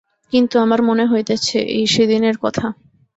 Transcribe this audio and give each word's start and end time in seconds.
কিন্তু 0.33 0.55
আমার 0.59 0.81
মনে 0.81 1.05
হইতেছে 1.05 1.57
এই 1.75 1.85
সেদিনের 1.87 2.35
কথা। 2.43 2.65